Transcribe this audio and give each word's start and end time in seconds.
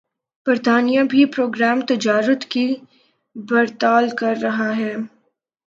برطانیہ 0.47 1.01
بھِی 1.11 1.23
پروگرام 1.33 1.77
تجارت 1.89 2.41
کی 2.51 2.67
پڑتال 3.35 4.05
کر 4.19 4.33
رہا 4.43 4.69
ہے 4.77 4.93